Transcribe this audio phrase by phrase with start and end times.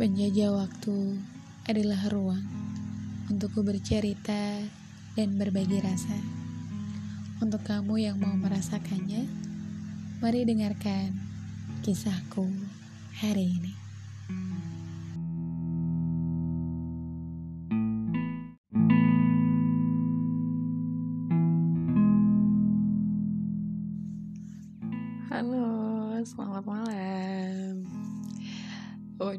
[0.00, 1.20] Penjajah waktu
[1.68, 2.40] adalah ruang
[3.28, 4.64] untukku bercerita
[5.12, 6.16] dan berbagi rasa.
[7.44, 9.28] Untuk kamu yang mau merasakannya,
[10.24, 11.20] mari dengarkan
[11.84, 12.48] kisahku
[13.20, 13.76] hari ini.
[25.28, 25.68] Halo,
[26.24, 27.19] selamat malam.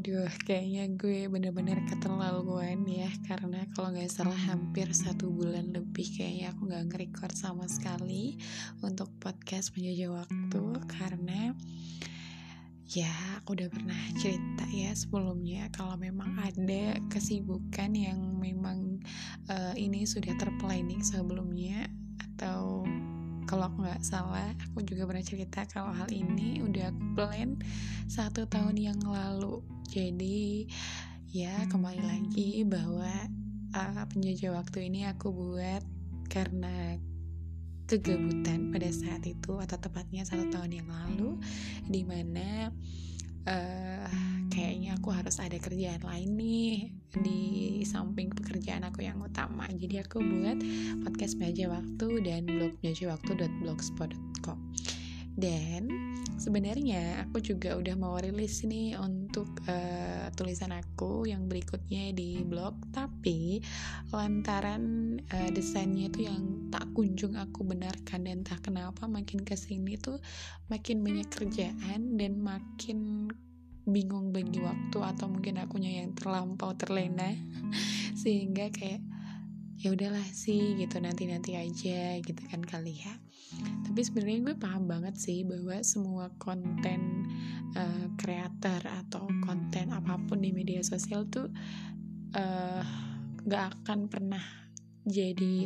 [0.02, 6.58] Waduh, kayaknya gue bener-bener keterlaluan ya Karena kalau nggak salah hampir satu bulan lebih Kayaknya
[6.58, 8.34] aku nggak nge-record sama sekali
[8.82, 11.54] Untuk podcast penjajah waktu Karena
[12.90, 19.06] ya aku udah pernah cerita ya sebelumnya Kalau memang ada kesibukan yang memang
[19.54, 21.86] uh, ini sudah terplanning sebelumnya
[22.18, 22.90] Atau
[23.52, 26.88] kalau aku nggak salah aku juga pernah cerita kalau hal ini udah
[27.20, 27.60] plan
[28.08, 29.60] satu tahun yang lalu.
[29.92, 30.72] Jadi
[31.36, 33.12] ya kembali lagi bahwa
[33.76, 35.84] uh, penjajah waktu ini aku buat
[36.32, 36.96] karena
[37.92, 41.36] kegabutan pada saat itu atau tepatnya satu tahun yang lalu
[41.92, 42.72] di mana
[43.52, 44.31] uh,
[44.82, 46.90] kayaknya aku harus ada kerjaan lain nih
[47.22, 47.42] di
[47.86, 49.70] samping pekerjaan aku yang utama.
[49.70, 50.58] Jadi aku buat
[51.06, 54.58] podcast meja waktu dan blog meja waktu.blogspot.com
[55.38, 55.86] dan
[56.42, 62.82] sebenarnya aku juga udah mau rilis nih untuk uh, tulisan aku yang berikutnya di blog.
[62.90, 63.62] Tapi
[64.10, 64.82] lantaran
[65.30, 70.18] uh, desainnya itu yang tak kunjung aku benarkan dan tak kenapa makin ke sini tuh
[70.74, 73.30] makin banyak kerjaan dan makin
[73.86, 77.34] bingung bagi waktu atau mungkin akunya yang terlampau terlena
[78.22, 79.02] sehingga kayak
[79.82, 83.18] ya udahlah sih gitu nanti nanti aja gitu kan kali ya.
[83.82, 87.26] Tapi sebenarnya gue paham banget sih bahwa semua konten
[88.16, 91.50] kreator uh, atau konten apa pun di media sosial tuh
[92.38, 92.84] uh,
[93.42, 94.44] gak akan pernah
[95.02, 95.66] jadi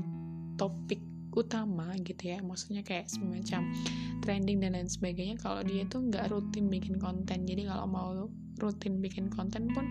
[0.56, 2.42] topik utama gitu ya.
[2.42, 3.70] Maksudnya kayak semacam
[4.26, 5.38] trending dan lain sebagainya.
[5.38, 7.46] Kalau dia tuh nggak rutin bikin konten.
[7.46, 8.10] Jadi kalau mau
[8.60, 9.86] rutin bikin konten pun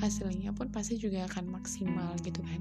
[0.00, 2.60] hasilnya pun pasti juga akan maksimal gitu kan.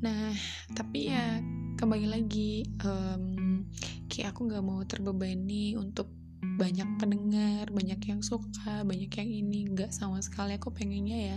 [0.00, 0.32] Nah
[0.72, 1.44] tapi ya
[1.76, 3.64] kembali lagi um,
[4.08, 6.08] kayak aku nggak mau terbebani untuk
[6.40, 9.68] banyak pendengar, banyak yang suka, banyak yang ini.
[9.68, 10.56] Nggak sama sekali.
[10.56, 11.36] Aku pengennya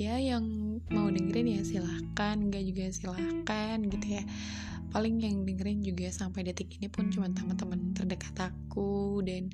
[0.00, 0.44] ya yang
[0.88, 2.36] mau dengerin ya silahkan.
[2.40, 4.24] Nggak juga silahkan gitu ya
[4.90, 9.50] paling yang dengerin juga sampai detik ini pun cuma teman-teman terdekat aku dan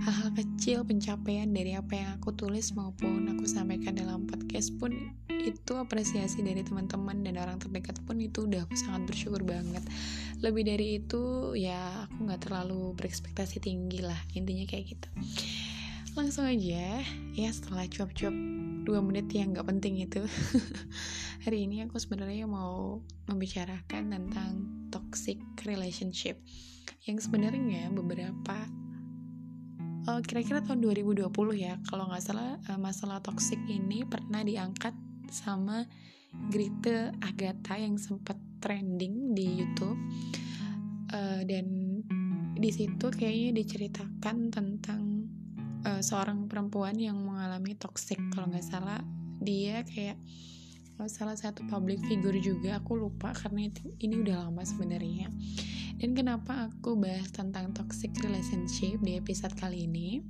[0.00, 4.94] hal-hal kecil pencapaian dari apa yang aku tulis maupun aku sampaikan dalam podcast pun
[5.30, 9.82] itu apresiasi dari teman-teman dan orang terdekat pun itu udah aku sangat bersyukur banget.
[10.42, 15.08] Lebih dari itu ya aku nggak terlalu berekspektasi tinggi lah intinya kayak gitu
[16.16, 17.04] langsung aja
[17.36, 17.48] ya.
[17.52, 18.32] Setelah cuap-cuap
[18.88, 20.24] dua menit yang nggak penting itu.
[21.44, 24.52] Hari ini aku sebenarnya mau membicarakan tentang
[24.88, 25.36] toxic
[25.68, 26.40] relationship.
[27.04, 28.56] Yang sebenarnya beberapa
[30.08, 31.28] uh, kira-kira tahun 2020
[31.60, 34.96] ya kalau nggak salah uh, masalah toxic ini pernah diangkat
[35.28, 35.84] sama
[36.48, 40.00] Grete Agatha yang sempat trending di YouTube.
[41.12, 42.00] Uh, dan
[42.56, 45.05] di situ kayaknya diceritakan tentang
[45.86, 48.18] uh, seorang perempuan yang mengalami toxic.
[48.34, 48.98] Kalau nggak salah
[49.38, 50.18] dia kayak
[50.98, 52.82] uh, salah satu public figure juga.
[52.82, 55.30] Aku lupa karena itu ini udah lama sebenarnya.
[55.96, 60.20] Dan kenapa aku bahas tentang toxic relationship di episode kali ini?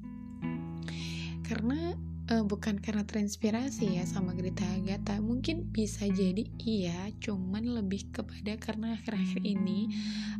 [1.42, 1.96] Karena
[2.30, 5.18] uh, bukan karena terinspirasi ya sama Greta Agatha.
[5.22, 9.90] Mungkin bisa jadi iya cuman lebih kepada karena akhir-akhir ini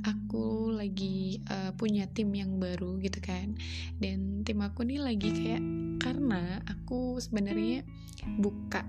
[0.03, 3.55] aku lagi uh, punya tim yang baru gitu kan.
[3.99, 5.63] Dan tim aku nih lagi kayak
[6.03, 7.83] karena aku sebenarnya
[8.39, 8.85] buka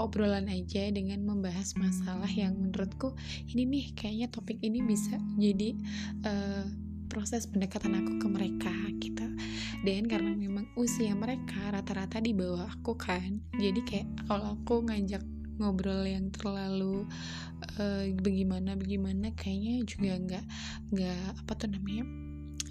[0.00, 3.12] obrolan aja dengan membahas masalah yang menurutku
[3.52, 5.76] ini nih kayaknya topik ini bisa jadi
[6.24, 6.64] uh,
[7.12, 9.28] proses pendekatan aku ke mereka gitu.
[9.84, 15.20] Dan karena memang usia mereka rata-rata di bawah aku kan jadi kayak kalau aku ngajak
[15.60, 17.04] ngobrol yang terlalu
[17.76, 20.44] uh, bagaimana bagaimana kayaknya juga nggak
[20.96, 22.04] nggak apa tuh namanya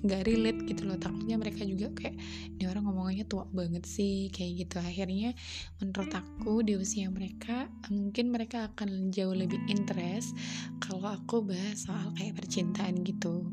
[0.02, 0.98] nggak relate gitu loh.
[0.98, 2.16] Takutnya mereka juga kayak
[2.58, 4.76] ini orang ngomongannya tua banget sih kayak gitu.
[4.82, 5.38] Akhirnya
[5.78, 10.34] menurut aku di usia mereka mungkin mereka akan jauh lebih interest
[10.82, 13.46] kalau aku bahas soal kayak percintaan gitu.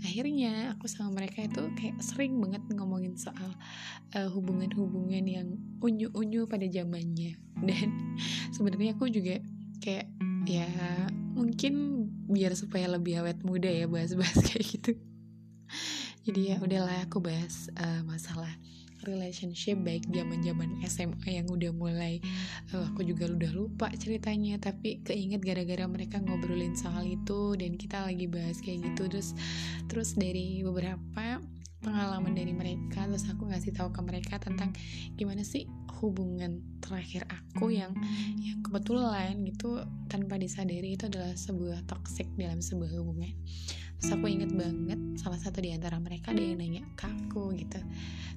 [0.00, 3.52] Akhirnya aku sama mereka itu kayak sering banget ngomongin soal
[4.16, 5.48] uh, hubungan-hubungan yang
[5.84, 7.36] unyu-unyu pada zamannya.
[7.68, 8.16] Dan
[8.56, 9.36] sebenarnya aku juga
[9.84, 10.08] kayak
[10.48, 10.68] ya
[11.36, 14.92] mungkin biar supaya lebih awet muda ya bahas-bahas kayak gitu
[16.26, 18.50] jadi ya udahlah aku bahas uh, masalah
[19.08, 22.20] relationship baik zaman zaman SMA yang udah mulai
[22.76, 24.60] uh, aku juga udah lupa ceritanya.
[24.60, 29.08] Tapi keinget gara-gara mereka ngobrolin soal itu dan kita lagi bahas kayak gitu.
[29.08, 29.32] Terus
[29.88, 31.40] terus dari beberapa
[31.80, 34.76] pengalaman dari mereka terus aku ngasih tahu ke mereka tentang
[35.16, 35.64] gimana sih
[36.00, 37.96] hubungan terakhir aku yang
[38.36, 39.80] yang kebetulan gitu
[40.12, 43.32] tanpa disadari itu adalah sebuah toxic dalam sebuah hubungan
[44.00, 47.76] terus aku inget banget salah satu di antara mereka ada yang nanya ke aku gitu.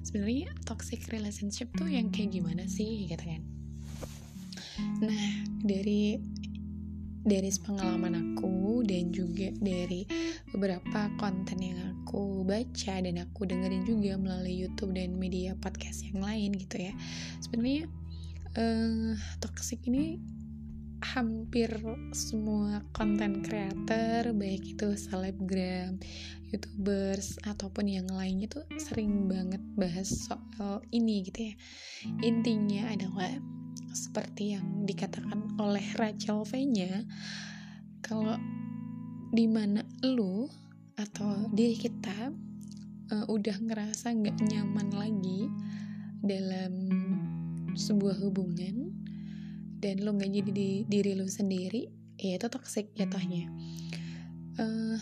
[0.04, 3.08] Sebenarnya toxic relationship tuh yang kayak gimana sih?
[3.08, 3.42] Gitu kan.
[5.00, 5.24] Nah
[5.64, 6.20] dari
[7.24, 10.04] dari pengalaman aku dan juga dari
[10.52, 16.20] beberapa konten yang aku baca dan aku dengerin juga melalui YouTube dan media podcast yang
[16.20, 16.92] lain gitu ya.
[17.40, 17.88] Sebenarnya
[18.60, 20.20] uh, toxic ini
[21.04, 21.68] hampir
[22.16, 26.00] semua konten creator baik itu selebgram,
[26.48, 31.54] youtubers ataupun yang lainnya tuh sering banget bahas soal ini gitu ya.
[32.24, 33.30] Intinya adalah
[33.94, 37.06] seperti yang dikatakan oleh Rachel V-nya
[38.02, 38.34] kalau
[39.30, 40.50] di mana lu
[40.98, 42.32] atau diri kita
[43.12, 45.50] uh, udah ngerasa nggak nyaman lagi
[46.24, 46.72] dalam
[47.74, 48.83] sebuah hubungan
[49.84, 51.84] dan lo nggak jadi di diri lo sendiri
[52.16, 53.52] ya itu toxic jatuhnya.
[54.56, 54.96] Uh,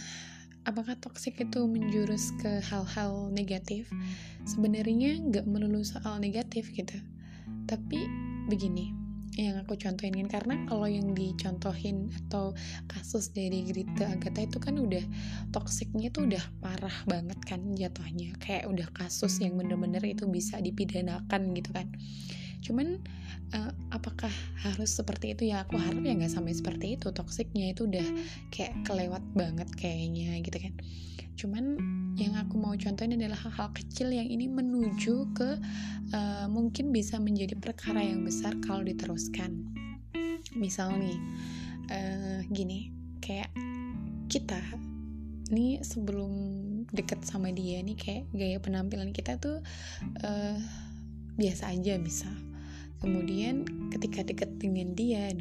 [0.67, 3.87] apakah toxic itu menjurus ke hal-hal negatif?
[4.43, 6.99] Sebenarnya nggak melulu soal negatif gitu.
[7.71, 8.01] Tapi
[8.51, 8.91] begini
[9.33, 12.53] yang aku contohin karena kalau yang dicontohin atau
[12.85, 15.01] kasus dari Grita Agatha itu kan udah
[15.57, 18.35] toksiknya tuh udah parah banget kan jatuhnya.
[18.43, 21.87] Kayak udah kasus yang bener-bener itu bisa dipidanakan gitu kan
[22.63, 23.03] cuman
[23.53, 24.31] uh, apakah
[24.63, 25.51] harus seperti itu?
[25.51, 27.11] Ya aku harap ya nggak sampai seperti itu.
[27.11, 28.07] Toksiknya itu udah
[28.55, 30.75] kayak kelewat banget kayaknya gitu kan.
[31.37, 31.65] Cuman
[32.15, 35.51] yang aku mau contohin adalah hal-hal kecil yang ini menuju ke
[36.15, 39.67] uh, mungkin bisa menjadi perkara yang besar kalau diteruskan.
[40.55, 41.19] Misal nih
[41.91, 43.51] uh, gini kayak
[44.29, 44.61] kita
[45.53, 46.33] nih sebelum
[46.93, 49.61] deket sama dia nih kayak gaya penampilan kita tuh
[50.25, 50.59] uh,
[51.37, 52.33] biasa aja misal
[53.03, 55.35] kemudian ketika deket dengan dia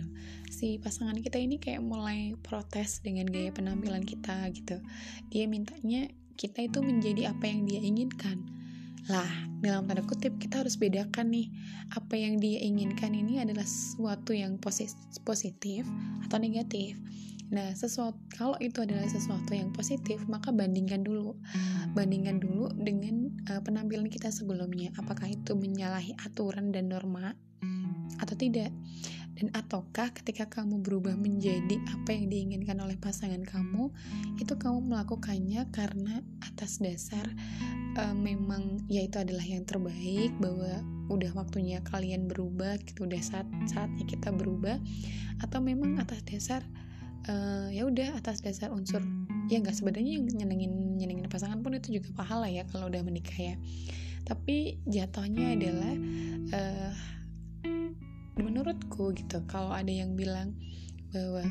[0.50, 4.82] si pasangan kita ini kayak mulai protes dengan gaya penampilan kita gitu
[5.30, 8.42] dia mintanya kita itu menjadi apa yang dia inginkan
[9.06, 9.30] lah
[9.62, 11.54] dalam tanda kutip kita harus bedakan nih
[11.94, 14.58] apa yang dia inginkan ini adalah sesuatu yang
[15.22, 15.86] positif
[16.26, 16.98] atau negatif
[17.52, 21.36] Nah, sesuatu kalau itu adalah sesuatu yang positif, maka bandingkan dulu.
[21.92, 24.96] Bandingkan dulu dengan uh, penampilan kita sebelumnya.
[24.96, 27.36] Apakah itu menyalahi aturan dan norma
[28.20, 28.74] atau tidak?
[29.42, 33.90] dan ataukah ketika kamu berubah menjadi apa yang diinginkan oleh pasangan kamu
[34.38, 37.26] itu kamu melakukannya karena atas dasar
[37.98, 43.50] uh, memang ya itu adalah yang terbaik bahwa udah waktunya kalian berubah gitu udah saat
[43.66, 44.78] saatnya kita berubah
[45.42, 46.62] atau memang atas dasar
[47.26, 49.02] uh, ya udah atas dasar unsur
[49.50, 53.36] ya nggak sebenarnya yang nyenengin nyenengin pasangan pun itu juga pahala ya kalau udah menikah
[53.36, 53.56] ya
[54.22, 55.94] tapi jatuhnya adalah
[56.54, 56.94] uh,
[58.40, 60.56] menurutku gitu kalau ada yang bilang
[61.12, 61.44] bahwa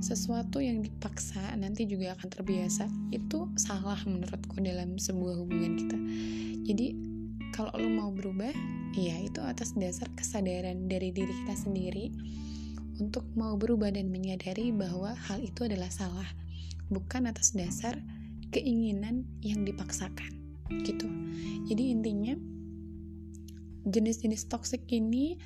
[0.00, 5.98] sesuatu yang dipaksa nanti juga akan terbiasa itu salah menurutku dalam sebuah hubungan kita.
[6.70, 6.86] Jadi
[7.50, 8.54] kalau lo mau berubah
[8.94, 12.14] ya itu atas dasar kesadaran dari diri kita sendiri
[13.02, 16.26] untuk mau berubah dan menyadari bahwa hal itu adalah salah
[16.88, 17.98] bukan atas dasar
[18.54, 20.30] keinginan yang dipaksakan
[20.86, 21.06] gitu.
[21.66, 22.34] Jadi intinya
[23.86, 25.40] jenis-jenis toxic ini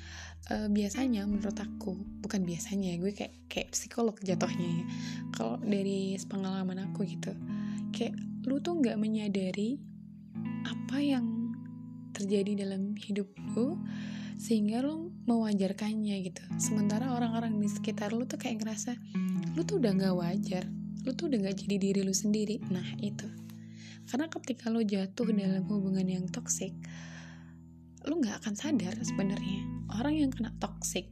[0.51, 4.85] uh, biasanya menurut aku bukan biasanya gue kayak kayak psikolog jatuhnya ya.
[5.35, 7.31] Kalau dari pengalaman aku gitu
[7.95, 8.15] kayak
[8.45, 9.79] lu tuh nggak menyadari
[10.67, 11.55] apa yang
[12.11, 13.79] terjadi dalam hidup lu
[14.35, 16.43] sehingga lu mewajarkannya gitu.
[16.59, 18.95] Sementara orang-orang di sekitar lu tuh kayak ngerasa
[19.55, 20.67] lu tuh udah nggak wajar
[21.05, 22.57] lu tuh udah nggak jadi diri lu sendiri.
[22.73, 23.29] Nah itu.
[24.09, 26.73] Karena ketika lu jatuh dalam hubungan yang toksik
[28.05, 29.65] lu nggak akan sadar sebenarnya.
[29.97, 31.09] Orang yang kena toxic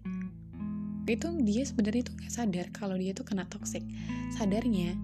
[1.04, 3.84] itu dia sebenarnya itu nggak sadar kalau dia tuh kena toxic.
[4.40, 4.96] Sadarnya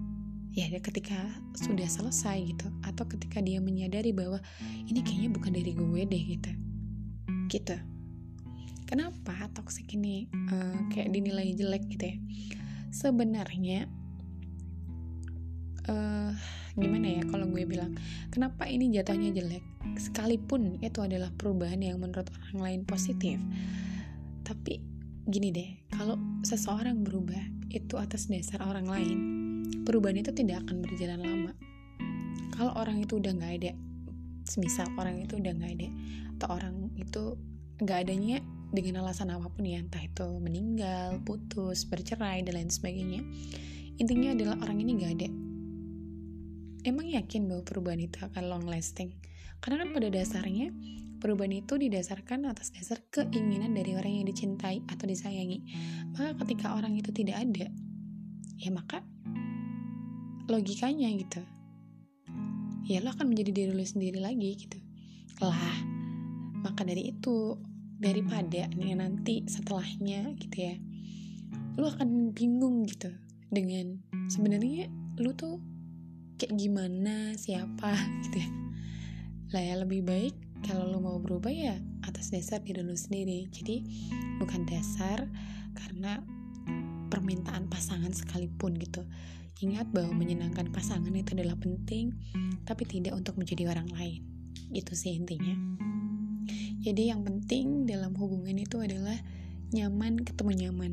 [0.55, 1.15] ya ketika
[1.55, 4.41] sudah selesai gitu atau ketika dia menyadari bahwa
[4.89, 6.51] ini kayaknya bukan dari gue deh gitu.
[7.51, 7.77] Gitu.
[8.89, 12.17] Kenapa toxic ini uh, kayak dinilai jelek gitu ya?
[12.89, 13.85] Sebenarnya
[15.89, 16.31] uh,
[16.77, 17.97] gimana ya kalau gue bilang
[18.29, 19.65] kenapa ini jatuhnya jelek?
[19.97, 23.41] Sekalipun itu adalah perubahan yang menurut orang lain positif.
[24.45, 24.79] Tapi
[25.25, 26.15] gini deh kalau
[26.45, 29.17] seseorang berubah itu atas dasar orang lain
[29.85, 31.53] perubahan itu tidak akan berjalan lama.
[32.53, 33.71] Kalau orang itu udah nggak ada
[34.49, 35.89] semisal orang itu udah nggak ada
[36.39, 37.37] atau orang itu
[37.79, 43.21] nggak adanya dengan alasan apa pun ya entah itu meninggal putus bercerai dan lain sebagainya
[44.01, 45.29] intinya adalah orang ini nggak ada
[46.83, 49.15] emang yakin bahwa perubahan itu akan long lasting?
[49.59, 50.71] Karena pada dasarnya
[51.19, 55.67] perubahan itu didasarkan atas dasar keinginan dari orang yang dicintai atau disayangi.
[56.15, 57.67] Maka ketika orang itu tidak ada
[58.59, 59.03] ya maka
[60.47, 61.43] logikanya gitu.
[62.87, 64.79] Ya lo akan menjadi diri lo sendiri lagi gitu.
[65.43, 65.99] Lah
[66.63, 67.55] maka dari itu
[67.99, 70.75] daripada nih nanti setelahnya gitu ya
[71.79, 73.11] lo akan bingung gitu
[73.51, 75.59] dengan sebenarnya lu tuh
[76.39, 77.91] kayak gimana siapa
[78.23, 78.49] gitu ya.
[79.51, 81.75] Lah ya lebih baik kalau lo mau berubah ya
[82.07, 83.51] atas dasar diri lo sendiri.
[83.51, 83.83] Jadi
[84.39, 85.27] bukan dasar
[85.75, 86.23] karena
[87.11, 89.03] permintaan pasangan sekalipun gitu.
[89.59, 92.15] Ingat bahwa menyenangkan pasangan itu adalah penting
[92.63, 94.23] tapi tidak untuk menjadi orang lain.
[94.71, 95.59] Itu sih intinya.
[96.79, 99.19] Jadi yang penting dalam hubungan itu adalah
[99.75, 100.91] nyaman ketemu nyaman.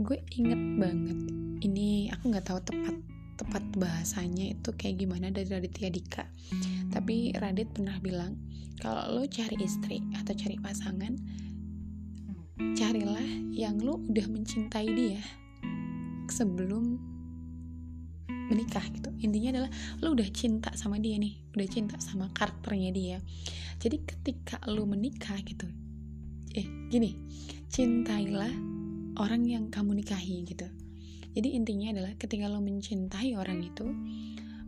[0.00, 1.18] Gue inget banget
[1.60, 2.96] ini aku nggak tahu tepat
[3.36, 6.24] tepat bahasanya itu kayak gimana dari Raditya Dika.
[6.90, 8.36] Tapi Radit pernah bilang
[8.80, 11.12] kalau lo cari istri atau cari pasangan
[12.76, 15.20] carilah yang lo udah mencintai dia
[16.32, 16.96] sebelum
[18.48, 19.12] menikah gitu.
[19.20, 23.18] Intinya adalah lo udah cinta sama dia nih udah cinta sama karakternya dia.
[23.76, 25.68] Jadi ketika lo menikah gitu
[26.56, 27.12] eh gini
[27.68, 28.48] cintailah
[29.20, 30.64] orang yang kamu nikahi gitu
[31.36, 33.84] jadi intinya adalah ketika lo mencintai orang itu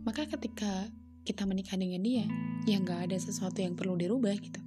[0.05, 0.87] maka ketika
[1.25, 2.25] kita menikah dengan dia
[2.65, 4.61] ya nggak ada sesuatu yang perlu dirubah gitu.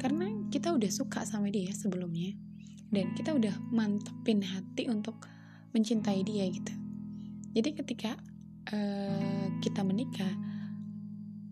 [0.00, 2.32] Karena kita udah suka sama dia sebelumnya
[2.88, 5.28] dan kita udah mantepin hati untuk
[5.76, 6.72] mencintai dia gitu.
[7.52, 8.16] Jadi ketika
[8.72, 10.32] uh, kita menikah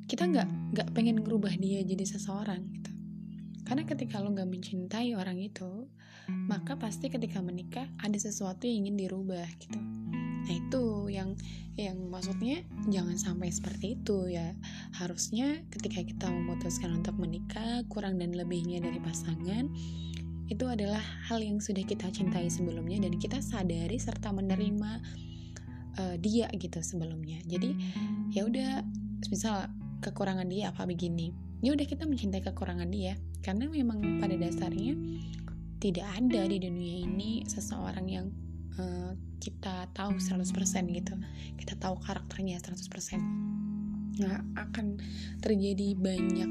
[0.08, 2.92] kita nggak nggak pengen ngerubah dia jadi seseorang gitu.
[3.68, 5.92] Karena ketika lo nggak mencintai orang itu
[6.28, 9.80] maka pasti ketika menikah ada sesuatu yang ingin dirubah gitu.
[10.48, 11.36] Nah itu yang
[11.76, 14.56] yang maksudnya jangan sampai seperti itu ya.
[14.96, 19.68] Harusnya ketika kita memutuskan untuk menikah kurang dan lebihnya dari pasangan
[20.48, 24.90] itu adalah hal yang sudah kita cintai sebelumnya dan kita sadari serta menerima
[26.00, 27.44] uh, dia gitu sebelumnya.
[27.44, 27.76] Jadi
[28.32, 28.80] ya udah
[29.28, 29.68] misal
[30.00, 31.36] kekurangan dia apa begini?
[31.60, 33.20] Ya udah kita mencintai kekurangan dia.
[33.44, 34.96] Karena memang pada dasarnya
[35.78, 38.26] tidak ada di dunia ini seseorang yang
[38.78, 40.42] uh, kita tahu 100%
[40.90, 41.14] gitu.
[41.54, 43.48] Kita tahu karakternya 100%
[44.18, 44.98] nggak akan
[45.38, 46.50] terjadi banyak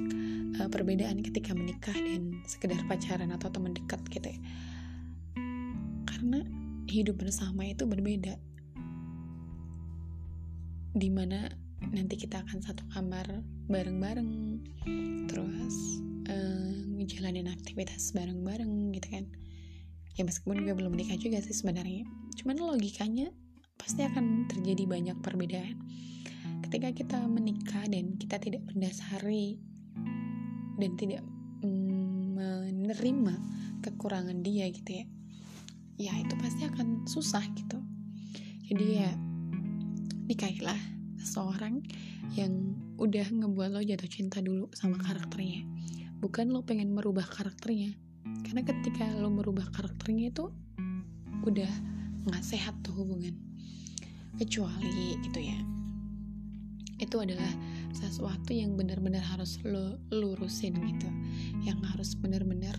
[0.64, 4.40] uh, perbedaan ketika menikah dan sekedar pacaran atau teman dekat gitu ya.
[6.08, 6.40] Karena
[6.88, 8.40] hidup bersama itu berbeda.
[10.98, 11.52] Di mana
[11.92, 14.32] nanti kita akan satu kamar bareng-bareng
[15.30, 19.26] terus uh, ngejalanin aktivitas bareng-bareng gitu kan.
[20.18, 22.06] Ya meskipun gue belum menikah juga sih sebenarnya.
[22.38, 23.32] Cuman logikanya
[23.78, 25.78] pasti akan terjadi banyak perbedaan.
[26.68, 29.62] Ketika kita menikah dan kita tidak mendasari
[30.78, 31.22] dan tidak
[31.64, 33.36] mm, menerima
[33.86, 35.06] kekurangan dia gitu ya
[35.98, 37.82] ya itu pasti akan susah gitu.
[38.70, 39.12] Jadi ya
[40.30, 40.78] nikahilah
[41.18, 41.82] seseorang
[42.38, 45.66] yang udah ngebuat lo jatuh cinta dulu sama karakternya
[46.18, 47.94] bukan lo pengen merubah karakternya.
[48.44, 50.50] Karena ketika lo merubah karakternya itu
[51.46, 51.72] udah
[52.28, 53.34] nggak sehat tuh hubungan.
[54.38, 55.60] Kecuali gitu ya.
[56.98, 57.50] Itu adalah
[57.94, 61.10] sesuatu yang benar-benar harus lo lurusin gitu.
[61.64, 62.76] Yang harus benar-benar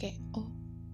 [0.00, 0.48] kayak oh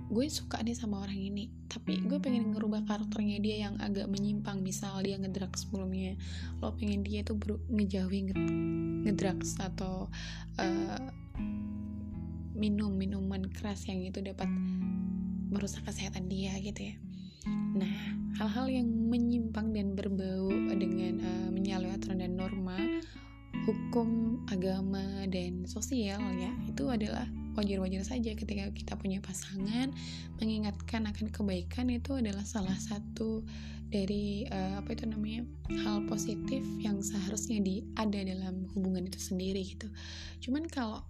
[0.04, 1.50] gue suka nih sama orang ini.
[1.70, 4.60] Tapi gue pengen ngerubah karakternya dia yang agak menyimpang.
[4.60, 6.18] Misal dia ngedrak sebelumnya.
[6.58, 7.38] Lo pengen dia tuh
[7.70, 8.34] ngejauhi
[9.06, 10.10] ngedrugs atau
[10.60, 10.98] uh,
[12.54, 14.46] minum minuman keras yang itu dapat
[15.50, 16.96] merusak kesehatan dia gitu ya.
[17.75, 17.94] Nah
[18.38, 22.78] hal-hal yang menyimpang dan berbau dengan uh, menyalahi aturan dan norma
[23.64, 29.94] hukum agama dan sosial ya itu adalah wajar-wajar saja ketika kita punya pasangan
[30.42, 33.46] mengingatkan akan kebaikan itu adalah salah satu
[33.94, 35.46] dari uh, apa itu namanya
[35.87, 39.87] hal positif yang seharusnya di ada dalam hubungan itu sendiri gitu.
[40.42, 41.06] Cuman kalau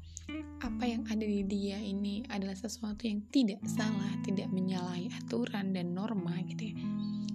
[0.64, 5.92] apa yang ada di dia ini adalah sesuatu yang tidak salah tidak menyalahi aturan dan
[5.92, 6.76] norma gitu ya.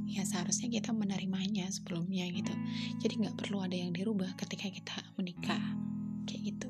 [0.09, 2.49] Ya seharusnya kita menerimanya sebelumnya gitu.
[2.97, 5.61] Jadi nggak perlu ada yang dirubah ketika kita menikah.
[6.25, 6.69] Kayak gitu.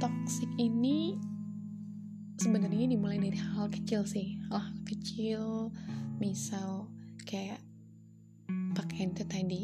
[0.00, 1.20] Toxic ini
[2.40, 4.40] sebenarnya dimulai dari hal, kecil sih.
[4.48, 5.68] Hal, kecil
[6.16, 6.88] misal
[7.28, 7.60] kayak
[8.72, 9.62] pakaian itu tadi.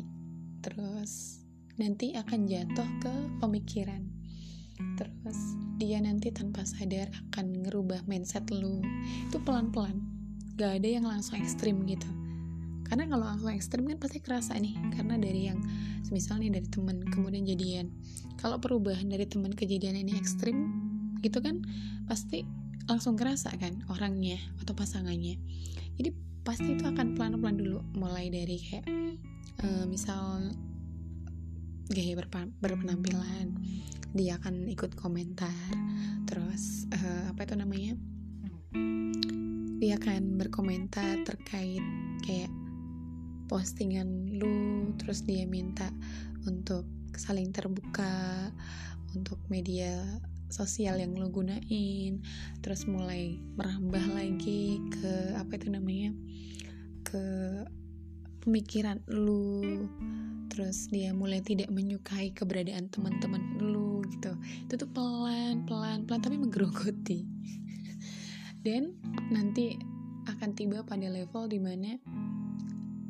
[0.60, 1.40] Terus
[1.80, 4.11] nanti akan jatuh ke pemikiran
[5.08, 5.40] terus
[5.80, 8.78] dia nanti tanpa sadar akan ngerubah mindset lu.
[9.26, 9.98] Itu pelan-pelan.
[10.54, 12.06] Gak ada yang langsung ekstrim gitu.
[12.86, 14.76] Karena kalau langsung ekstrim kan pasti kerasa nih.
[14.94, 15.58] Karena dari yang
[16.12, 17.90] misalnya dari teman kemudian jadian.
[18.38, 20.68] Kalau perubahan dari teman kejadian ini ekstrim
[21.22, 21.62] gitu kan
[22.10, 22.44] pasti
[22.90, 25.40] langsung kerasa kan orangnya atau pasangannya.
[25.96, 26.10] Jadi
[26.44, 27.80] pasti itu akan pelan-pelan dulu.
[27.96, 28.86] Mulai dari kayak
[29.64, 30.52] uh, misal
[31.92, 32.14] gaya
[32.60, 33.52] berpenampilan
[34.12, 35.52] dia akan ikut komentar.
[36.28, 37.96] Terus uh, apa itu namanya?
[39.80, 41.82] Dia akan berkomentar terkait
[42.22, 42.52] kayak
[43.48, 45.90] postingan lu terus dia minta
[46.48, 48.48] untuk saling terbuka
[49.12, 50.00] untuk media
[50.48, 52.20] sosial yang lu gunain
[52.64, 56.12] terus mulai merambah lagi ke apa itu namanya?
[57.04, 57.24] Ke
[58.44, 59.88] pemikiran lu.
[60.52, 64.32] Terus dia mulai tidak menyukai keberadaan teman-teman lu gitu.
[64.66, 67.26] Itu tuh pelan pelan pelan tapi menggerogoti.
[68.62, 68.94] Dan
[69.34, 69.74] nanti
[70.30, 71.98] akan tiba pada level di mana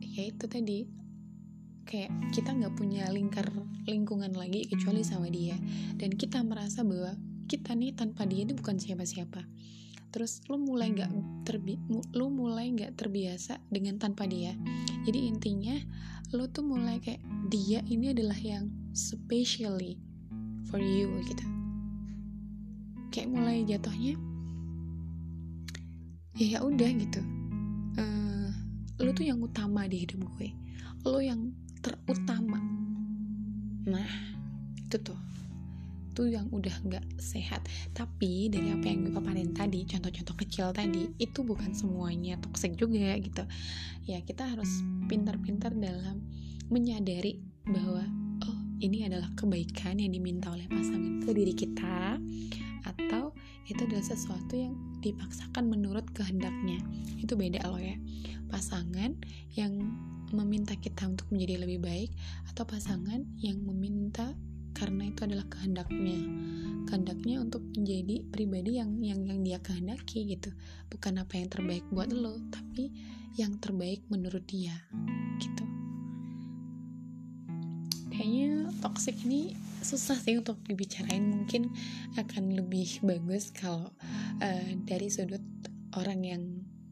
[0.01, 0.89] ya itu tadi
[1.85, 3.49] kayak kita nggak punya lingkar
[3.85, 5.57] lingkungan lagi kecuali sama dia.
[5.97, 7.13] Dan kita merasa bahwa
[7.51, 9.45] kita nih tanpa dia ini bukan siapa-siapa.
[10.13, 11.11] Terus lu mulai nggak
[11.49, 11.81] terbi
[12.13, 14.53] lu mulai nggak terbiasa dengan tanpa dia.
[15.09, 15.77] Jadi intinya
[16.33, 17.21] lu tuh mulai kayak
[17.53, 20.01] dia ini adalah yang specially
[20.69, 21.45] for you gitu.
[23.13, 24.17] Kayak mulai jatuhnya
[26.37, 27.21] ya ya udah gitu.
[28.01, 28.49] Uh,
[28.99, 30.51] lu tuh yang utama di hidup gue.
[31.05, 31.53] Lu yang
[31.85, 32.59] terutama.
[33.85, 34.11] Nah
[34.81, 35.19] itu tuh.
[36.13, 37.69] Itu yang udah nggak sehat.
[37.93, 43.17] Tapi dari apa yang gue paparin tadi contoh-contoh kecil tadi itu bukan semuanya toxic juga
[43.21, 43.45] gitu.
[44.09, 46.25] Ya kita harus pintar-pintar dalam
[46.73, 48.09] menyadari bahwa
[48.83, 52.19] ini adalah kebaikan yang diminta oleh pasangan ke diri kita
[52.83, 53.31] atau
[53.71, 56.83] itu adalah sesuatu yang dipaksakan menurut kehendaknya.
[57.23, 57.95] Itu beda loh ya.
[58.51, 59.15] Pasangan
[59.55, 59.79] yang
[60.35, 62.11] meminta kita untuk menjadi lebih baik
[62.51, 64.35] atau pasangan yang meminta
[64.75, 66.19] karena itu adalah kehendaknya.
[66.91, 70.51] Kehendaknya untuk menjadi pribadi yang yang yang dia kehendaki gitu.
[70.91, 72.91] Bukan apa yang terbaik buat lo tapi
[73.39, 74.75] yang terbaik menurut dia.
[75.39, 75.82] Gitu
[78.13, 81.25] kayaknya toxic ini susah sih untuk dibicarain.
[81.25, 81.73] Mungkin
[82.21, 83.91] akan lebih bagus kalau
[84.39, 85.43] uh, dari sudut
[85.97, 86.43] orang yang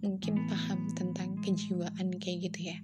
[0.00, 2.78] mungkin paham tentang kejiwaan kayak gitu ya.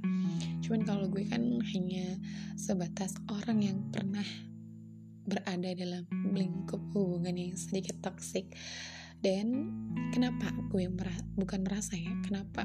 [0.60, 1.40] Cuman kalau gue kan
[1.72, 2.20] hanya
[2.60, 4.24] sebatas orang yang pernah
[5.26, 8.46] berada dalam lingkup hubungan yang sedikit toksik
[9.24, 9.74] dan
[10.14, 12.62] kenapa gue merasa, bukan merasa ya kenapa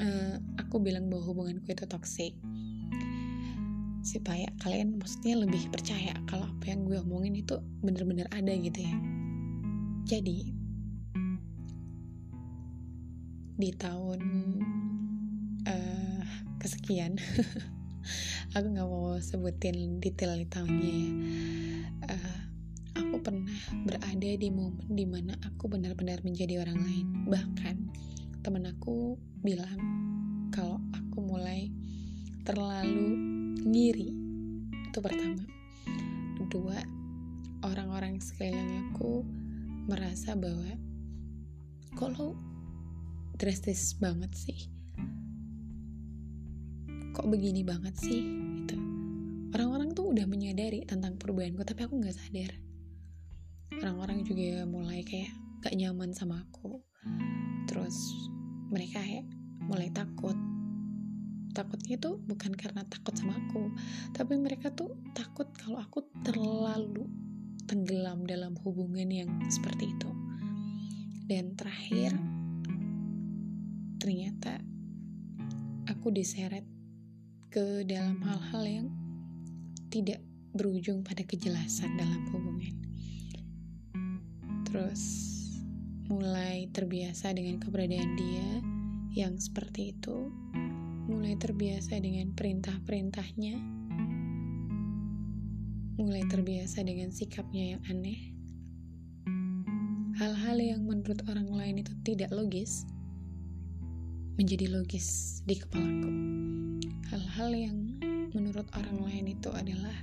[0.00, 2.32] uh, aku bilang bahwa hubunganku itu toksik
[4.08, 8.96] supaya kalian maksudnya lebih percaya kalau apa yang gue omongin itu bener-bener ada gitu ya.
[10.08, 10.56] Jadi
[13.60, 14.20] di tahun
[15.68, 16.24] uh,
[16.56, 17.20] kesekian
[18.56, 21.10] aku nggak mau sebutin detail di tahunnya ya.
[22.08, 22.40] Uh,
[22.96, 27.06] aku pernah berada di momen di mana aku benar-benar menjadi orang lain.
[27.28, 27.76] Bahkan
[28.40, 29.76] temen aku bilang
[30.48, 31.68] kalau aku mulai
[32.48, 34.08] terlalu ngiri
[34.88, 35.44] itu pertama.
[36.38, 36.78] Kedua
[37.66, 39.26] orang-orang sekeliling aku
[39.88, 40.74] merasa bahwa
[41.94, 42.38] kok lo
[43.34, 44.58] drastis banget sih?
[47.14, 48.22] Kok begini banget sih?
[48.62, 48.76] Gitu.
[49.54, 52.52] Orang-orang tuh udah menyadari tentang perubahanku tapi aku nggak sadar.
[53.78, 55.30] Orang-orang juga mulai kayak
[55.62, 56.82] gak nyaman sama aku.
[57.66, 57.94] Terus
[58.70, 59.26] mereka kayak
[59.68, 60.34] mulai takut
[61.58, 63.74] takutnya tuh bukan karena takut sama aku
[64.14, 67.10] tapi mereka tuh takut kalau aku terlalu
[67.66, 70.10] tenggelam dalam hubungan yang seperti itu
[71.26, 72.14] dan terakhir
[73.98, 74.62] ternyata
[75.90, 76.62] aku diseret
[77.50, 78.88] ke dalam hal-hal yang
[79.90, 82.76] tidak berujung pada kejelasan dalam hubungan.
[84.68, 85.02] Terus
[86.08, 88.48] mulai terbiasa dengan keberadaan dia
[89.16, 90.28] yang seperti itu,
[91.18, 93.58] mulai terbiasa dengan perintah-perintahnya,
[95.98, 98.30] mulai terbiasa dengan sikapnya yang aneh.
[100.14, 102.86] Hal-hal yang menurut orang lain itu tidak logis
[104.38, 106.10] menjadi logis di kepalaku.
[107.10, 107.98] Hal-hal yang
[108.30, 109.98] menurut orang lain itu adalah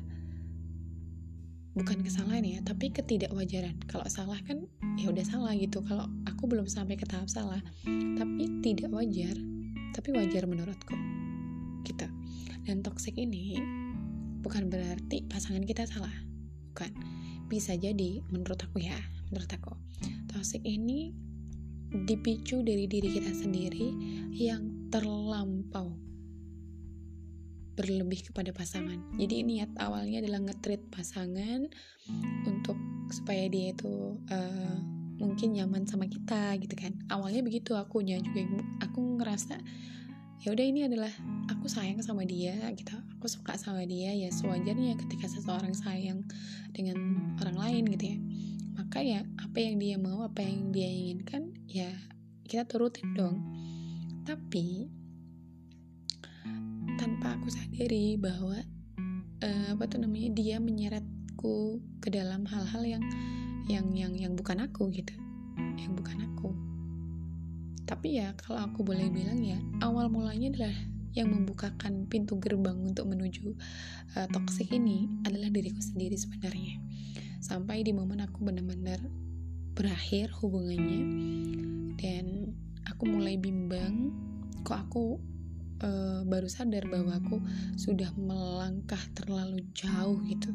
[1.79, 3.79] bukan kesalahan ya tapi ketidakwajaran.
[3.87, 4.67] Kalau salah kan
[4.99, 5.79] ya udah salah gitu.
[5.87, 7.63] Kalau aku belum sampai ke tahap salah
[8.19, 9.39] tapi tidak wajar
[9.95, 10.91] tapi wajar menurutku.
[11.87, 12.03] Gitu.
[12.67, 13.55] Dan toxic ini
[14.43, 16.11] bukan berarti pasangan kita salah.
[16.75, 16.91] Bukan.
[17.47, 18.99] Bisa jadi menurut aku ya
[19.31, 19.71] menurut aku.
[20.27, 21.15] Toxic ini
[22.03, 23.87] dipicu dari diri kita sendiri
[24.35, 25.95] yang terlampau
[27.75, 28.99] berlebih kepada pasangan.
[29.15, 31.67] Jadi niat awalnya adalah ngetrit pasangan
[32.47, 32.79] untuk
[33.11, 34.79] supaya dia itu uh,
[35.25, 36.93] mungkin nyaman sama kita gitu kan.
[37.09, 38.45] Awalnya begitu akunya juga
[38.85, 39.57] aku ngerasa
[40.45, 41.09] ya udah ini adalah
[41.49, 42.93] aku sayang sama dia gitu.
[43.17, 46.21] Aku suka sama dia ya sewajarnya ketika seseorang sayang
[46.69, 46.97] dengan
[47.41, 48.17] orang lain gitu ya.
[48.77, 51.89] Maka ya apa yang dia mau, apa yang dia inginkan ya
[52.45, 53.41] kita turutin dong.
[54.25, 54.85] Tapi
[57.01, 58.61] tanpa aku sadari bahwa
[59.41, 63.03] uh, apa tuh namanya dia menyeretku ke dalam hal-hal yang
[63.65, 65.13] yang yang yang bukan aku gitu.
[65.79, 66.49] Yang bukan aku.
[67.85, 70.75] Tapi ya kalau aku boleh bilang ya awal mulanya adalah
[71.15, 73.55] yang membukakan pintu gerbang untuk menuju
[74.19, 76.81] uh, toxic ini adalah diriku sendiri sebenarnya.
[77.39, 78.99] Sampai di momen aku benar-benar
[79.75, 81.03] berakhir hubungannya
[81.95, 82.51] dan
[82.87, 84.11] aku mulai bimbang
[84.63, 85.19] kok aku
[85.83, 87.43] uh, baru sadar bahwa aku
[87.75, 90.51] sudah melangkah terlalu jauh gitu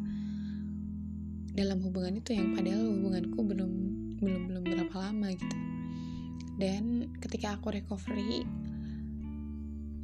[1.60, 3.72] dalam hubungan itu yang padahal hubunganku belum
[4.16, 5.56] belum belum berapa lama gitu.
[6.56, 8.48] Dan ketika aku recovery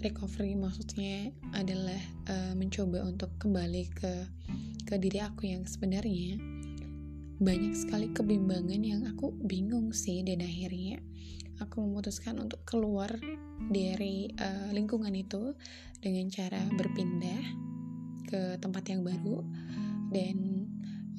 [0.05, 1.97] recovery maksudnya adalah
[2.29, 4.12] uh, mencoba untuk kembali ke
[4.85, 6.37] ke diri aku yang sebenarnya
[7.40, 11.01] banyak sekali kebimbangan yang aku bingung sih dan akhirnya
[11.61, 13.09] aku memutuskan untuk keluar
[13.73, 15.57] dari uh, lingkungan itu
[16.05, 17.45] dengan cara berpindah
[18.29, 19.40] ke tempat yang baru
[20.12, 20.37] dan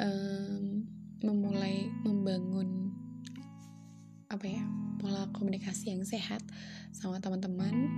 [0.02, 0.84] um,
[1.24, 2.94] memulai membangun
[4.28, 4.64] apa ya
[5.00, 6.42] pola komunikasi yang sehat
[6.94, 7.90] sama teman-teman.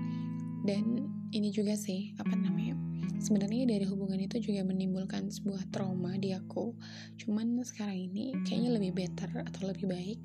[0.67, 2.75] Dan ini juga sih apa namanya
[3.19, 6.75] sebenarnya dari hubungan itu juga menimbulkan sebuah trauma di aku.
[7.19, 10.19] Cuman sekarang ini kayaknya lebih better atau lebih baik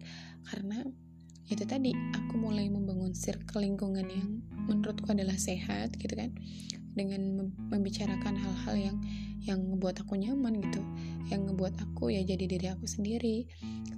[0.51, 0.83] karena
[1.45, 6.33] itu tadi aku mulai membangun circle lingkungan yang menurutku adalah sehat gitu kan
[6.95, 8.97] dengan membicarakan hal-hal yang
[9.45, 10.81] yang ngebuat aku nyaman gitu.
[11.29, 13.45] Yang ngebuat aku ya jadi diri aku sendiri.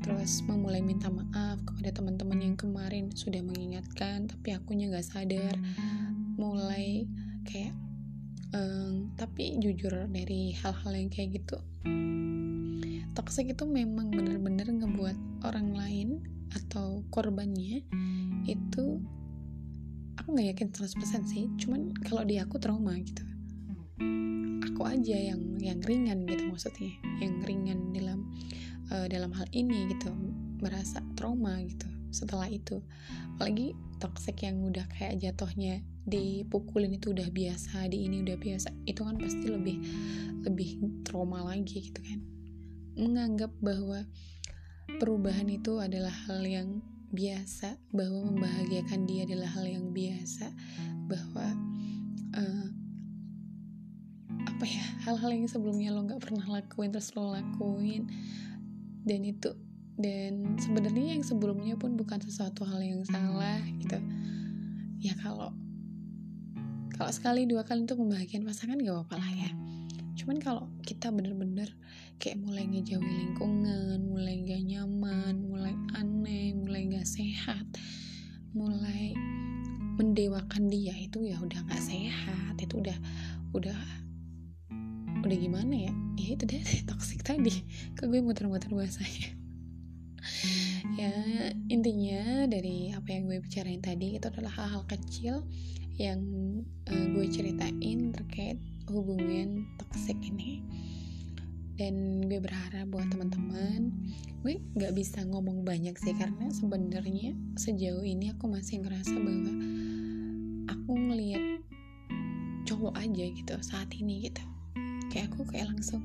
[0.03, 5.55] Terus memulai minta maaf kepada teman-teman yang kemarin sudah mengingatkan tapi akunya nggak sadar.
[6.37, 7.07] Mulai
[7.47, 7.73] kayak
[8.53, 11.59] um, tapi jujur dari hal-hal yang kayak gitu
[13.17, 15.17] toxic itu memang bener-bener ngebuat
[15.49, 16.09] orang lain
[16.53, 17.81] atau korbannya
[18.45, 19.01] itu
[20.17, 21.45] aku nggak yakin 100% sih.
[21.61, 23.25] Cuman kalau di aku trauma gitu.
[24.73, 26.93] Aku aja yang yang ringan gitu maksudnya.
[27.21, 28.19] Yang ringan dalam
[28.93, 30.13] uh, dalam hal ini gitu.
[30.61, 32.81] Merasa trauma gitu setelah itu.
[33.37, 39.03] Apalagi toxic yang udah kayak jatuhnya dipukulin itu udah biasa di ini udah biasa itu
[39.03, 39.77] kan pasti lebih
[40.47, 42.21] lebih trauma lagi gitu kan.
[42.97, 44.09] Menganggap bahwa
[44.97, 50.51] perubahan itu adalah hal yang biasa bahwa membahagiakan dia adalah hal yang biasa
[51.07, 51.47] bahwa
[52.35, 52.69] uh,
[54.47, 58.11] apa ya hal-hal yang sebelumnya lo nggak pernah lakuin terus lo lakuin.
[59.07, 59.55] Dan itu
[59.97, 63.99] dan sebenarnya yang sebelumnya pun bukan sesuatu hal yang salah gitu.
[65.01, 65.55] Ya kalau
[66.97, 69.51] kalau sekali dua kali untuk membahagiakan pasangan gak apa-apa lah ya
[70.17, 71.69] cuman kalau kita bener-bener
[72.17, 77.65] kayak mulai ngejauhi lingkungan mulai gak nyaman mulai aneh mulai gak sehat
[78.57, 79.13] mulai
[80.01, 82.97] mendewakan dia itu ya udah gak sehat itu udah
[83.53, 83.77] udah
[85.27, 85.93] udah gimana ya?
[86.15, 87.67] Ya itu deh toxic tadi.
[87.99, 89.35] Ke gue muter-muter bahasanya?
[90.97, 91.13] Ya
[91.67, 95.43] intinya dari apa yang gue bicarain tadi itu adalah hal-hal kecil
[95.99, 96.23] yang
[96.87, 98.59] uh, gue ceritain terkait
[98.91, 100.63] hubungan toxic ini.
[101.77, 103.93] Dan gue berharap buat teman-teman
[104.47, 109.53] gue nggak bisa ngomong banyak sih karena sebenarnya sejauh ini aku masih ngerasa bahwa
[110.71, 111.67] aku ngelihat
[112.63, 114.43] cowok aja gitu saat ini gitu.
[115.11, 116.01] Kayak aku kayak langsung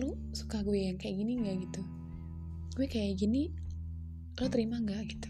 [0.00, 1.56] lu suka gue yang kayak gini nggak?
[1.68, 1.82] gitu.
[2.72, 3.52] Gue kayak gini
[4.40, 5.02] lo terima nggak?
[5.12, 5.28] gitu.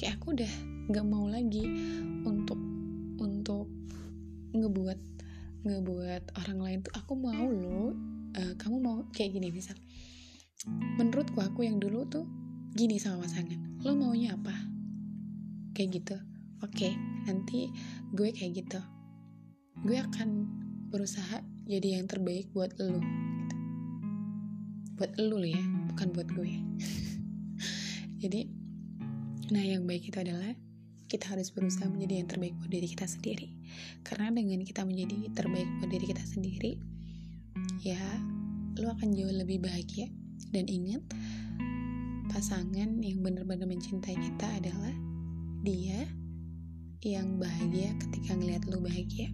[0.00, 0.52] Kayak aku udah
[0.88, 1.68] nggak mau lagi
[2.24, 2.58] untuk
[3.20, 3.68] untuk
[4.56, 5.13] ngebuat
[5.64, 7.96] ngebuat orang lain tuh aku mau lo
[8.36, 9.76] uh, kamu mau kayak gini misal.
[11.00, 12.28] Menurutku aku yang dulu tuh
[12.76, 14.52] gini sama pasangan lo maunya apa?
[15.72, 16.16] Kayak gitu.
[16.60, 16.92] Oke okay,
[17.24, 17.72] nanti
[18.12, 18.80] gue kayak gitu.
[19.84, 20.48] Gue akan
[20.92, 23.00] berusaha jadi yang terbaik buat lo.
[23.00, 23.12] Gitu.
[24.94, 25.58] buat lo ya
[25.90, 26.52] bukan buat gue.
[28.22, 28.46] Jadi
[29.50, 30.54] nah yang baik itu adalah
[31.10, 33.52] kita harus berusaha menjadi yang terbaik buat diri kita sendiri
[34.06, 36.72] karena dengan kita menjadi terbaik buat diri kita sendiri
[37.84, 38.00] ya
[38.78, 40.10] lo akan jauh lebih bahagia.
[40.50, 41.02] Dan ingat
[42.30, 44.94] pasangan yang benar-benar mencintai kita adalah
[45.62, 46.06] dia
[47.04, 49.30] yang bahagia ketika ngeliat lo bahagia.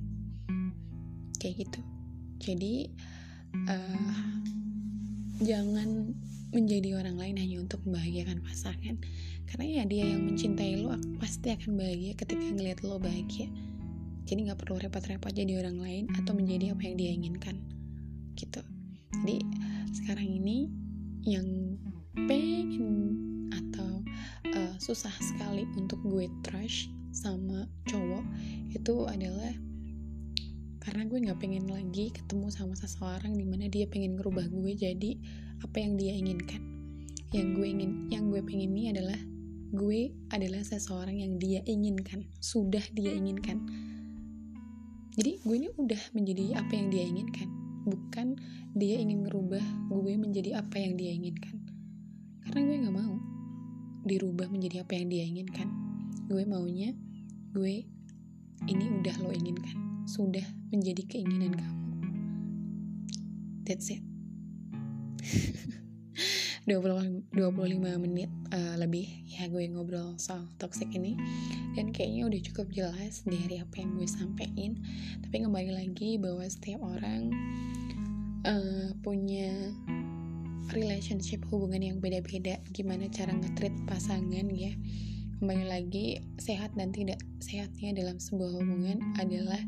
[1.40, 1.80] Kayak gitu.
[2.40, 2.74] Jadi
[3.68, 4.24] uh,
[5.40, 6.12] jangan
[6.50, 8.96] menjadi orang lain hanya untuk membahagiakan pasangan.
[9.48, 13.48] Karena ya dia yang mencintai lo pasti akan bahagia ketika ngeliat lo bahagia
[14.26, 17.56] jadi nggak perlu repot-repot jadi orang lain atau menjadi apa yang dia inginkan.
[18.36, 18.62] Gitu.
[19.20, 19.36] Jadi
[19.90, 20.70] sekarang ini
[21.26, 21.76] yang
[22.14, 23.18] pengen
[23.52, 24.00] atau
[24.54, 28.24] uh, susah sekali untuk gue trust sama cowok
[28.70, 29.52] itu adalah
[30.80, 35.12] karena gue nggak pengen lagi ketemu sama seseorang di mana dia pengen ngerubah gue jadi
[35.60, 36.62] apa yang dia inginkan.
[37.30, 39.20] Yang gue ingin yang gue pengen ini adalah
[39.70, 43.62] gue adalah seseorang yang dia inginkan sudah dia inginkan
[45.20, 47.44] jadi gue ini udah menjadi apa yang dia inginkan.
[47.84, 48.40] Bukan
[48.72, 49.60] dia ingin ngerubah
[49.92, 51.60] gue menjadi apa yang dia inginkan.
[52.40, 53.20] Karena gue nggak mau
[54.08, 55.68] dirubah menjadi apa yang dia inginkan.
[56.24, 56.96] Gue maunya
[57.52, 57.84] gue
[58.64, 60.08] ini udah lo inginkan.
[60.08, 61.84] Sudah menjadi keinginan kamu.
[63.68, 64.00] That's it
[66.70, 71.18] 20, 25 menit uh, lebih ya gue ngobrol soal toxic ini.
[71.74, 74.78] Dan kayaknya udah cukup jelas dari apa yang gue sampein.
[75.18, 77.34] Tapi kembali lagi bahwa setiap orang
[78.46, 79.74] uh, punya
[80.70, 82.62] relationship hubungan yang beda-beda.
[82.70, 84.70] Gimana cara ngetrit pasangan ya.
[85.42, 89.58] Kembali lagi sehat dan tidak sehatnya dalam sebuah hubungan adalah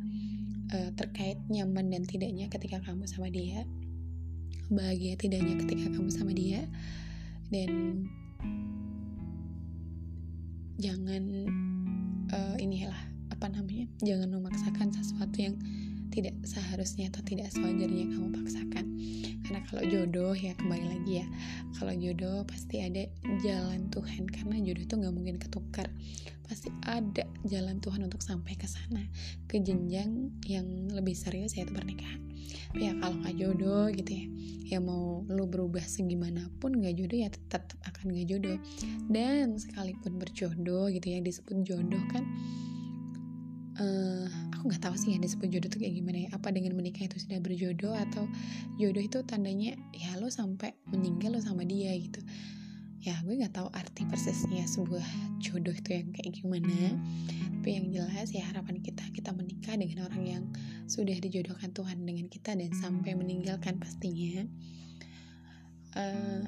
[0.71, 3.67] uh, terkait nyaman dan tidaknya ketika kamu sama dia
[4.73, 6.65] bahagia tidaknya ketika kamu sama dia.
[7.53, 8.05] Dan
[10.81, 11.23] jangan
[12.33, 12.97] uh, inilah
[13.29, 15.57] apa namanya jangan memaksakan sesuatu yang
[16.12, 18.85] tidak seharusnya atau tidak sewajarnya kamu paksakan.
[19.42, 21.27] Karena kalau jodoh ya kembali lagi ya
[21.81, 23.09] kalau jodoh pasti ada
[23.40, 24.29] jalan Tuhan.
[24.29, 25.88] Karena jodoh itu nggak mungkin ketukar.
[26.44, 29.01] Pasti ada jalan Tuhan untuk sampai ke sana.
[29.48, 32.20] Ke jenjang yang lebih serius yaitu pernikahan.
[32.77, 34.27] Tapi ya kalau nggak jodoh gitu ya
[34.72, 38.57] ya mau lo berubah segimanapun nggak jodoh ya tetap akan nggak jodoh.
[39.09, 42.25] Dan sekalipun berjodoh gitu ya disebut jodoh kan
[43.79, 46.29] uh, aku nggak tahu sih yang disebut jodoh itu kayak gimana ya.
[46.35, 48.25] Apa dengan menikah itu sudah berjodoh atau
[48.77, 52.21] jodoh itu tandanya ya lo sampai meninggal lo sama dia gitu.
[53.03, 55.05] Ya gue nggak tahu arti persisnya sebuah
[55.43, 56.97] jodoh itu yang kayak gimana.
[57.63, 60.45] Tapi yang jelas ya harapan kita kita menikah dengan orang yang
[60.91, 64.47] sudah dijodohkan Tuhan dengan kita dan sampai meninggalkan pastinya
[65.97, 66.41] uh,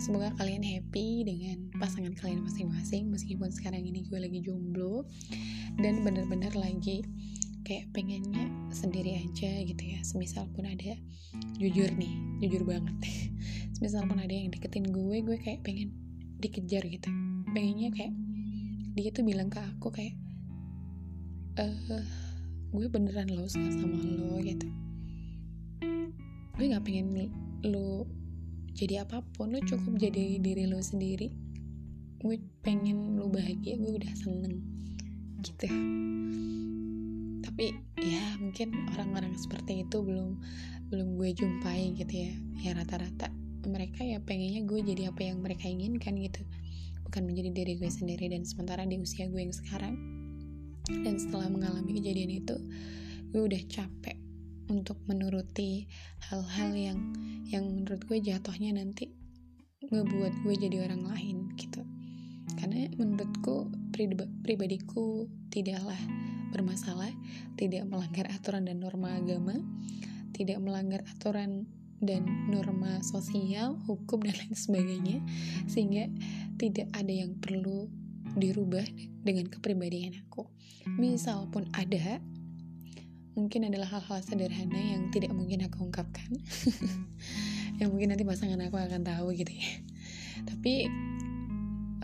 [0.00, 5.04] semoga kalian happy dengan pasangan kalian masing-masing meskipun sekarang ini gue lagi jomblo
[5.80, 7.04] dan bener-bener lagi
[7.64, 10.00] kayak pengennya sendiri aja gitu ya.
[10.02, 10.96] Semisal pun ada
[11.60, 12.96] jujur nih jujur banget.
[13.78, 15.94] Semisal pun ada yang deketin gue gue kayak pengen
[16.40, 17.08] dikejar gitu.
[17.52, 18.12] Pengennya kayak
[18.98, 20.16] dia tuh bilang ke aku kayak
[21.58, 22.02] eh
[22.70, 24.66] gue beneran lo sama lo gitu.
[26.58, 27.30] Gue nggak pengen
[27.62, 28.08] lo
[28.80, 31.28] jadi apa pun lo cukup jadi diri lo sendiri.
[32.16, 34.56] Gue pengen lo bahagia gue udah seneng
[35.44, 35.68] gitu.
[37.44, 40.40] Tapi ya mungkin orang-orang seperti itu belum
[40.88, 42.32] belum gue jumpai gitu ya.
[42.64, 43.28] Ya rata-rata
[43.68, 46.40] mereka ya pengennya gue jadi apa yang mereka inginkan gitu.
[47.04, 49.92] Bukan menjadi diri gue sendiri dan sementara di usia gue yang sekarang.
[50.88, 52.56] Dan setelah mengalami kejadian itu
[53.28, 54.19] gue udah capek
[54.70, 55.90] untuk menuruti
[56.30, 56.98] hal-hal yang
[57.50, 59.10] yang menurut gue jatuhnya nanti
[59.90, 61.82] ngebuat gue jadi orang lain gitu
[62.54, 63.74] karena menurutku
[64.46, 65.98] pribadiku tidaklah
[66.54, 67.10] bermasalah
[67.58, 69.58] tidak melanggar aturan dan norma agama
[70.30, 71.66] tidak melanggar aturan
[72.00, 75.18] dan norma sosial, hukum dan lain sebagainya
[75.68, 76.08] sehingga
[76.56, 77.92] tidak ada yang perlu
[78.40, 78.84] dirubah
[79.20, 80.48] dengan kepribadian aku.
[80.96, 82.24] Misal pun ada,
[83.34, 86.30] mungkin adalah hal-hal sederhana yang tidak mungkin aku ungkapkan.
[87.80, 89.72] Yang mungkin nanti pasangan aku akan tahu gitu ya.
[90.44, 90.84] Tapi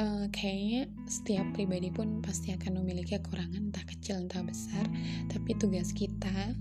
[0.00, 4.88] uh, kayaknya setiap pribadi pun pasti akan memiliki kekurangan entah kecil entah besar.
[5.28, 6.56] Tapi tugas kita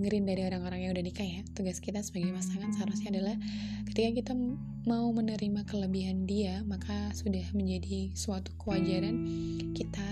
[0.00, 3.36] dengerin dari orang-orang yang udah nikah ya tugas kita sebagai pasangan seharusnya adalah
[3.84, 4.32] ketika kita
[4.88, 9.20] mau menerima kelebihan dia maka sudah menjadi suatu kewajaran
[9.76, 10.08] kita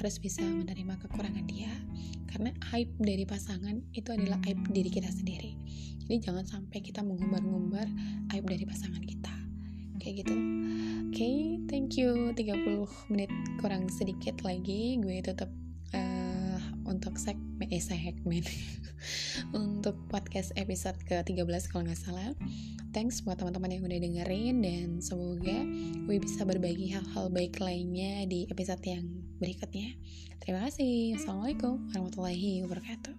[0.00, 1.68] harus bisa menerima kekurangan dia
[2.32, 5.52] karena aib dari pasangan itu adalah aib diri kita sendiri.
[6.08, 7.84] Jadi jangan sampai kita mengumbar-ngumbar
[8.32, 9.34] aib dari pasangan kita.
[10.00, 10.36] Kayak gitu.
[11.12, 12.32] Oke okay, thank you.
[12.32, 13.28] 30 menit
[13.60, 15.52] kurang sedikit lagi gue tetap
[16.84, 18.44] untuk segmen eh segmen.
[19.56, 22.36] Untuk podcast episode ke-13 kalau nggak salah.
[22.92, 25.64] Thanks buat teman-teman yang udah dengerin dan semoga
[26.04, 29.08] gue bisa berbagi hal-hal baik lainnya di episode yang
[29.40, 29.96] berikutnya.
[30.44, 31.16] Terima kasih.
[31.16, 33.14] Assalamualaikum warahmatullahi wabarakatuh